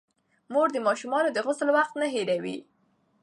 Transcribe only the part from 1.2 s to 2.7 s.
د غسل وخت نه هېروي.